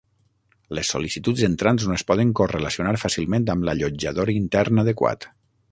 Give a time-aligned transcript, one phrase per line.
[0.77, 5.35] Les sol·licituds entrants no es poden correlacionar fàcilment amb l'allotjador intern adequat.